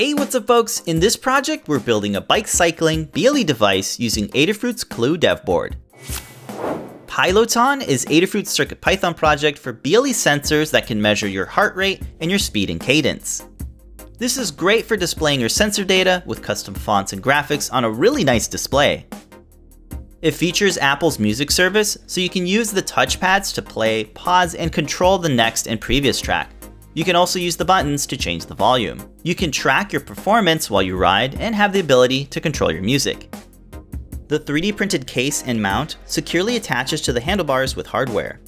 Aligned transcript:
Hey, 0.00 0.14
what's 0.14 0.36
up 0.36 0.46
folks? 0.46 0.78
In 0.82 1.00
this 1.00 1.16
project, 1.16 1.66
we're 1.66 1.80
building 1.80 2.14
a 2.14 2.20
bike 2.20 2.46
cycling 2.46 3.06
BLE 3.06 3.42
device 3.42 3.98
using 3.98 4.28
Adafruit's 4.28 4.84
Clue 4.84 5.16
dev 5.16 5.44
board. 5.44 5.74
Piloton 7.08 7.84
is 7.84 8.04
Adafruit's 8.04 8.56
CircuitPython 8.56 9.16
project 9.16 9.58
for 9.58 9.72
BLE 9.72 10.12
sensors 10.14 10.70
that 10.70 10.86
can 10.86 11.02
measure 11.02 11.26
your 11.26 11.46
heart 11.46 11.74
rate 11.74 12.00
and 12.20 12.30
your 12.30 12.38
speed 12.38 12.70
and 12.70 12.80
cadence. 12.80 13.44
This 14.18 14.36
is 14.36 14.52
great 14.52 14.86
for 14.86 14.96
displaying 14.96 15.40
your 15.40 15.48
sensor 15.48 15.82
data 15.82 16.22
with 16.26 16.44
custom 16.44 16.74
fonts 16.74 17.12
and 17.12 17.20
graphics 17.20 17.68
on 17.72 17.82
a 17.82 17.90
really 17.90 18.22
nice 18.22 18.46
display. 18.46 19.04
It 20.22 20.30
features 20.30 20.78
Apple's 20.78 21.18
music 21.18 21.50
service, 21.50 21.98
so 22.06 22.20
you 22.20 22.30
can 22.30 22.46
use 22.46 22.70
the 22.70 22.84
touchpads 22.84 23.52
to 23.54 23.62
play, 23.62 24.04
pause, 24.04 24.54
and 24.54 24.70
control 24.72 25.18
the 25.18 25.28
next 25.28 25.66
and 25.66 25.80
previous 25.80 26.20
track, 26.20 26.52
you 26.98 27.04
can 27.04 27.14
also 27.14 27.38
use 27.38 27.56
the 27.56 27.64
buttons 27.64 28.08
to 28.08 28.16
change 28.16 28.46
the 28.46 28.56
volume. 28.56 28.98
You 29.22 29.36
can 29.36 29.52
track 29.52 29.92
your 29.92 30.00
performance 30.00 30.68
while 30.68 30.82
you 30.82 30.96
ride 30.96 31.36
and 31.36 31.54
have 31.54 31.72
the 31.72 31.78
ability 31.78 32.24
to 32.24 32.40
control 32.40 32.72
your 32.72 32.82
music. 32.82 33.32
The 34.26 34.40
3D 34.40 34.76
printed 34.76 35.06
case 35.06 35.44
and 35.44 35.62
mount 35.62 35.96
securely 36.06 36.56
attaches 36.56 37.00
to 37.02 37.12
the 37.12 37.20
handlebars 37.20 37.76
with 37.76 37.86
hardware. 37.86 38.40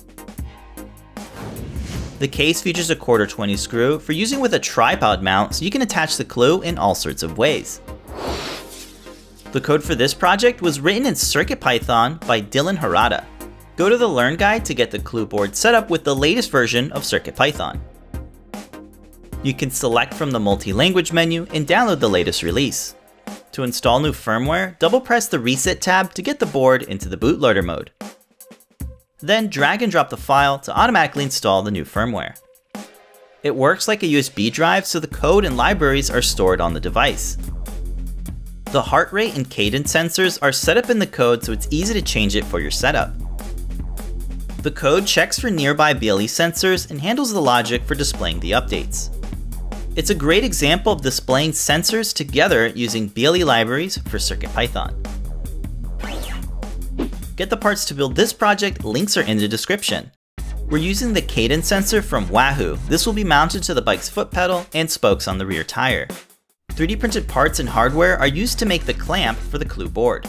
The 2.19 2.27
case 2.27 2.61
features 2.61 2.91
a 2.91 2.97
quarter 2.97 3.25
20 3.25 3.56
screw 3.56 4.01
for 4.01 4.15
using 4.15 4.41
with 4.41 4.55
a 4.55 4.59
tripod 4.59 5.23
mount 5.23 5.55
so 5.55 5.64
you 5.64 5.70
can 5.70 5.83
attach 5.83 6.17
the 6.17 6.25
clue 6.25 6.61
in 6.62 6.77
all 6.77 6.97
sorts 6.97 7.23
of 7.23 7.39
ways. 7.39 7.80
The 9.53 9.61
code 9.61 9.84
for 9.84 9.95
this 9.95 10.12
project 10.12 10.61
was 10.61 10.80
written 10.80 11.06
in 11.06 11.14
CircuitPython 11.14 12.27
by 12.27 12.41
Dylan 12.41 12.78
Herrada. 12.78 13.25
Go 13.77 13.89
to 13.89 13.97
the 13.97 14.09
Learn 14.09 14.34
Guide 14.37 14.64
to 14.64 14.75
get 14.75 14.91
the 14.91 14.98
clue 14.98 15.25
board 15.25 15.55
set 15.55 15.77
up 15.77 15.89
with 15.89 16.03
the 16.03 16.17
latest 16.17 16.51
version 16.51 16.91
of 16.91 17.05
CircuitPython. 17.05 17.80
You 19.43 19.55
can 19.55 19.71
select 19.71 20.12
from 20.12 20.33
the 20.33 20.41
multi-language 20.41 21.12
menu 21.12 21.47
and 21.55 21.67
download 21.67 22.01
the 22.01 22.11
latest 22.11 22.43
release. 22.43 22.95
To 23.53 23.62
install 23.62 23.98
new 23.98 24.12
firmware, 24.12 24.78
double 24.78 25.01
press 25.01 25.28
the 25.28 25.39
Reset 25.39 25.81
tab 25.81 26.12
to 26.14 26.23
get 26.23 26.39
the 26.39 26.47
board 26.47 26.83
into 26.83 27.09
the 27.09 27.17
bootloader 27.17 27.64
mode. 27.64 27.91
Then 29.20 29.48
drag 29.48 29.81
and 29.81 29.91
drop 29.91 30.11
the 30.11 30.19
file 30.19 30.59
to 30.61 30.77
automatically 30.77 31.25
install 31.25 31.62
the 31.62 31.70
new 31.70 31.84
firmware. 31.84 32.39
It 33.42 33.56
works 33.56 33.89
like 33.89 34.03
a 34.03 34.06
USB 34.06 34.53
drive 34.53 34.87
so 34.87 35.01
the 35.01 35.06
code 35.06 35.47
and 35.47 35.57
libraries 35.57 36.11
are 36.11 36.20
stored 36.20 36.61
on 36.61 36.75
the 36.75 36.81
device. 36.81 37.39
The 38.73 38.83
heart 38.83 39.11
rate 39.11 39.36
and 39.36 39.48
cadence 39.48 39.92
sensors 39.92 40.39
are 40.42 40.53
set 40.53 40.77
up 40.77 40.91
in 40.91 40.98
the 40.98 41.07
code 41.07 41.42
so 41.42 41.53
it's 41.53 41.67
easy 41.70 41.95
to 41.95 42.03
change 42.03 42.36
it 42.36 42.45
for 42.45 42.61
your 42.61 42.70
setup. 42.70 43.14
The 44.62 44.70
code 44.70 45.07
checks 45.07 45.39
for 45.39 45.51
nearby 45.51 45.95
BLE 45.95 46.29
sensors 46.29 46.91
and 46.91 47.01
handles 47.01 47.33
the 47.33 47.41
logic 47.41 47.83
for 47.84 47.95
displaying 47.95 48.41
the 48.41 48.51
updates. 48.51 49.17
It's 50.01 50.09
a 50.09 50.15
great 50.15 50.45
example 50.45 50.95
of 50.95 51.03
displaying 51.03 51.51
sensors 51.51 52.15
together 52.15 52.69
using 52.69 53.09
BLE 53.09 53.45
libraries 53.45 53.98
for 53.98 54.17
CircuitPython. 54.17 54.95
Get 57.37 57.51
the 57.51 57.59
parts 57.59 57.84
to 57.84 57.95
build 57.95 58.17
this 58.17 58.33
project, 58.33 58.83
links 58.83 59.19
are 59.19 59.23
in 59.25 59.37
the 59.37 59.47
description. 59.47 60.11
We're 60.70 60.79
using 60.79 61.12
the 61.12 61.20
cadence 61.20 61.67
sensor 61.67 62.01
from 62.01 62.31
Wahoo. 62.31 62.79
This 62.89 63.05
will 63.05 63.12
be 63.12 63.25
mounted 63.25 63.62
to 63.65 63.75
the 63.75 63.83
bike's 63.83 64.09
foot 64.09 64.31
pedal 64.31 64.65
and 64.73 64.91
spokes 64.91 65.29
on 65.29 65.37
the 65.37 65.45
rear 65.45 65.65
tire. 65.65 66.09
3D 66.73 66.98
printed 66.98 67.29
parts 67.29 67.59
and 67.59 67.69
hardware 67.69 68.19
are 68.19 68.27
used 68.27 68.59
to 68.61 68.64
make 68.64 68.87
the 68.87 68.95
clamp 68.95 69.37
for 69.37 69.59
the 69.59 69.67
Clue 69.67 69.91
board. 69.91 70.27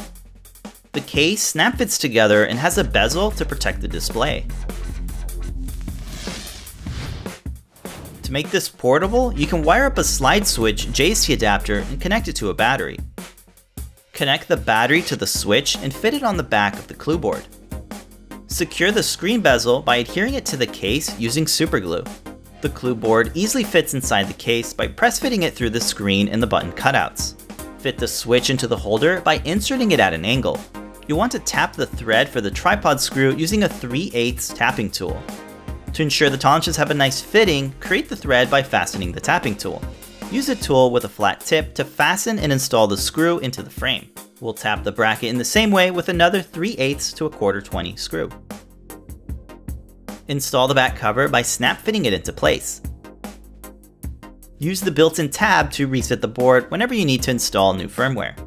The 0.91 0.99
case 0.99 1.41
snap 1.41 1.77
fits 1.77 1.97
together 1.97 2.43
and 2.43 2.59
has 2.59 2.77
a 2.77 2.83
bezel 2.83 3.31
to 3.31 3.45
protect 3.45 3.79
the 3.79 3.87
display. 3.87 4.45
To 8.31 8.33
make 8.33 8.49
this 8.49 8.69
portable, 8.69 9.33
you 9.33 9.45
can 9.45 9.61
wire 9.61 9.87
up 9.87 9.97
a 9.97 10.05
slide 10.05 10.47
switch 10.47 10.85
JST 10.87 11.33
adapter 11.33 11.79
and 11.79 11.99
connect 11.99 12.29
it 12.29 12.35
to 12.37 12.49
a 12.49 12.53
battery. 12.53 12.97
Connect 14.13 14.47
the 14.47 14.55
battery 14.55 15.01
to 15.01 15.17
the 15.17 15.27
switch 15.27 15.75
and 15.79 15.93
fit 15.93 16.13
it 16.13 16.23
on 16.23 16.37
the 16.37 16.41
back 16.41 16.75
of 16.75 16.87
the 16.87 16.93
clue 16.93 17.17
board. 17.17 17.45
Secure 18.47 18.89
the 18.89 19.03
screen 19.03 19.41
bezel 19.41 19.81
by 19.81 19.97
adhering 19.97 20.35
it 20.35 20.45
to 20.45 20.55
the 20.55 20.65
case 20.65 21.19
using 21.19 21.43
superglue. 21.43 22.07
The 22.61 22.69
clue 22.69 22.95
board 22.95 23.33
easily 23.35 23.65
fits 23.65 23.95
inside 23.95 24.29
the 24.29 24.33
case 24.35 24.71
by 24.71 24.87
press 24.87 25.19
fitting 25.19 25.43
it 25.43 25.53
through 25.53 25.71
the 25.71 25.81
screen 25.81 26.29
and 26.29 26.41
the 26.41 26.47
button 26.47 26.71
cutouts. 26.71 27.35
Fit 27.81 27.97
the 27.97 28.07
switch 28.07 28.49
into 28.49 28.65
the 28.65 28.77
holder 28.77 29.19
by 29.19 29.41
inserting 29.43 29.91
it 29.91 29.99
at 29.99 30.13
an 30.13 30.23
angle. 30.23 30.57
You'll 31.05 31.17
want 31.17 31.33
to 31.33 31.39
tap 31.39 31.73
the 31.73 31.85
thread 31.85 32.29
for 32.29 32.39
the 32.39 32.49
tripod 32.49 33.01
screw 33.01 33.35
using 33.35 33.63
a 33.63 33.67
3 33.67 34.09
8 34.13 34.51
tapping 34.55 34.89
tool. 34.89 35.21
To 35.93 36.01
ensure 36.01 36.29
the 36.29 36.37
tolerances 36.37 36.77
have 36.77 36.89
a 36.89 36.93
nice 36.93 37.21
fitting, 37.21 37.73
create 37.81 38.07
the 38.07 38.15
thread 38.15 38.49
by 38.49 38.63
fastening 38.63 39.11
the 39.11 39.19
tapping 39.19 39.55
tool. 39.55 39.81
Use 40.31 40.47
a 40.47 40.55
tool 40.55 40.91
with 40.91 41.03
a 41.03 41.09
flat 41.09 41.41
tip 41.41 41.73
to 41.75 41.83
fasten 41.83 42.39
and 42.39 42.51
install 42.51 42.87
the 42.87 42.97
screw 42.97 43.39
into 43.39 43.61
the 43.61 43.69
frame. 43.69 44.09
We'll 44.39 44.53
tap 44.53 44.83
the 44.83 44.91
bracket 44.91 45.29
in 45.29 45.37
the 45.37 45.45
same 45.45 45.69
way 45.69 45.91
with 45.91 46.07
another 46.07 46.41
3 46.41 46.75
8 46.75 46.99
to 47.17 47.25
a 47.25 47.29
quarter 47.29 47.61
20 47.61 47.97
screw. 47.97 48.29
Install 50.29 50.69
the 50.69 50.73
back 50.73 50.95
cover 50.95 51.27
by 51.27 51.41
snap 51.41 51.81
fitting 51.81 52.05
it 52.05 52.13
into 52.13 52.31
place. 52.31 52.81
Use 54.59 54.79
the 54.79 54.91
built-in 54.91 55.29
tab 55.29 55.71
to 55.71 55.87
reset 55.87 56.21
the 56.21 56.27
board 56.27 56.71
whenever 56.71 56.93
you 56.93 57.03
need 57.03 57.21
to 57.23 57.31
install 57.31 57.73
new 57.73 57.87
firmware. 57.87 58.37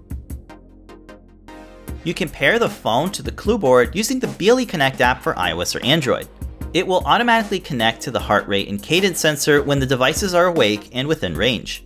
You 2.05 2.15
can 2.15 2.29
pair 2.29 2.59
the 2.59 2.69
phone 2.69 3.11
to 3.13 3.23
the 3.23 3.33
Clue 3.33 3.59
board 3.59 3.95
using 3.95 4.21
the 4.21 4.29
BLE 4.29 4.65
Connect 4.65 5.01
app 5.01 5.23
for 5.23 5.35
iOS 5.35 5.75
or 5.75 5.85
Android. 5.85 6.29
It 6.75 6.89
will 6.89 7.03
automatically 7.07 7.61
connect 7.61 8.03
to 8.03 8.11
the 8.11 8.19
heart 8.19 8.49
rate 8.49 8.69
and 8.69 8.83
cadence 8.83 9.21
sensor 9.21 9.63
when 9.63 9.79
the 9.79 9.87
devices 9.87 10.35
are 10.35 10.47
awake 10.47 10.91
and 10.93 11.07
within 11.07 11.37
range. 11.37 11.85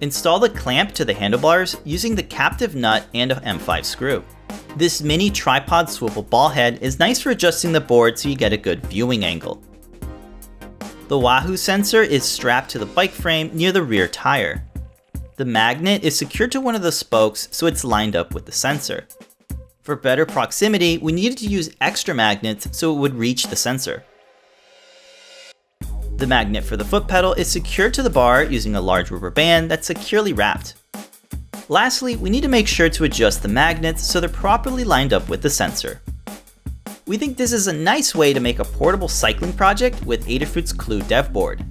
Install 0.00 0.38
the 0.38 0.48
clamp 0.48 0.92
to 0.92 1.04
the 1.04 1.12
handlebars 1.12 1.76
using 1.84 2.14
the 2.14 2.22
captive 2.22 2.76
nut 2.76 3.08
and 3.14 3.32
a 3.32 3.40
M5 3.40 3.84
screw. 3.84 4.24
This 4.76 5.02
mini 5.02 5.28
tripod 5.28 5.90
swivel 5.90 6.22
ball 6.22 6.50
head 6.50 6.78
is 6.80 7.00
nice 7.00 7.20
for 7.20 7.30
adjusting 7.30 7.72
the 7.72 7.80
board 7.80 8.16
so 8.16 8.28
you 8.28 8.36
get 8.36 8.52
a 8.52 8.56
good 8.56 8.86
viewing 8.86 9.24
angle. 9.24 9.60
The 11.08 11.18
Wahoo 11.18 11.56
sensor 11.56 12.02
is 12.02 12.22
strapped 12.22 12.70
to 12.70 12.78
the 12.78 12.86
bike 12.86 13.10
frame 13.10 13.50
near 13.52 13.72
the 13.72 13.82
rear 13.82 14.06
tire. 14.06 14.64
The 15.34 15.44
magnet 15.44 16.04
is 16.04 16.16
secured 16.16 16.52
to 16.52 16.60
one 16.60 16.76
of 16.76 16.82
the 16.82 16.92
spokes 16.92 17.48
so 17.50 17.66
it's 17.66 17.82
lined 17.82 18.14
up 18.14 18.34
with 18.34 18.46
the 18.46 18.52
sensor. 18.52 19.08
For 19.88 19.96
better 19.96 20.26
proximity, 20.26 20.98
we 20.98 21.12
needed 21.12 21.38
to 21.38 21.46
use 21.46 21.74
extra 21.80 22.14
magnets 22.14 22.68
so 22.76 22.94
it 22.94 22.98
would 22.98 23.14
reach 23.14 23.46
the 23.46 23.56
sensor. 23.56 24.04
The 26.18 26.26
magnet 26.26 26.64
for 26.64 26.76
the 26.76 26.84
foot 26.84 27.08
pedal 27.08 27.32
is 27.32 27.50
secured 27.50 27.94
to 27.94 28.02
the 28.02 28.10
bar 28.10 28.44
using 28.44 28.74
a 28.74 28.82
large 28.82 29.10
rubber 29.10 29.30
band 29.30 29.70
that's 29.70 29.86
securely 29.86 30.34
wrapped. 30.34 30.74
Lastly, 31.70 32.16
we 32.16 32.28
need 32.28 32.42
to 32.42 32.48
make 32.48 32.68
sure 32.68 32.90
to 32.90 33.04
adjust 33.04 33.40
the 33.40 33.48
magnets 33.48 34.06
so 34.06 34.20
they're 34.20 34.28
properly 34.28 34.84
lined 34.84 35.14
up 35.14 35.26
with 35.30 35.40
the 35.40 35.48
sensor. 35.48 36.02
We 37.06 37.16
think 37.16 37.38
this 37.38 37.54
is 37.54 37.66
a 37.66 37.72
nice 37.72 38.14
way 38.14 38.34
to 38.34 38.40
make 38.40 38.58
a 38.58 38.64
portable 38.64 39.08
cycling 39.08 39.54
project 39.54 40.04
with 40.04 40.26
Adafruit's 40.26 40.74
Clue 40.74 41.00
dev 41.00 41.32
board. 41.32 41.64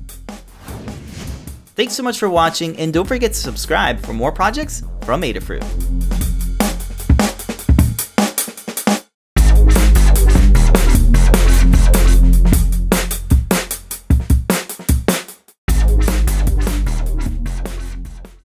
Thanks 1.75 1.93
so 1.93 2.01
much 2.01 2.17
for 2.17 2.31
watching 2.31 2.75
and 2.79 2.91
don't 2.91 3.07
forget 3.07 3.33
to 3.33 3.39
subscribe 3.39 3.99
for 3.99 4.13
more 4.13 4.31
projects 4.31 4.81
from 5.03 5.21
Adafruit. 5.21 5.96